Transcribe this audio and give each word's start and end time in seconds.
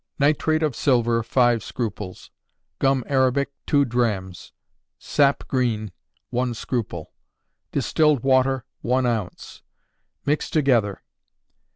_Nitrate 0.17 0.63
of 0.63 0.75
silver, 0.75 1.21
five 1.21 1.63
scruples; 1.63 2.31
gum 2.79 3.03
arabic, 3.05 3.51
two 3.67 3.85
drachms; 3.85 4.51
sap 4.97 5.47
green, 5.47 5.91
one 6.31 6.55
scruple; 6.55 7.11
distilled 7.71 8.21
water, 8.23 8.65
one 8.81 9.05
ounce; 9.05 9.61
mix 10.25 10.49
together. 10.49 11.03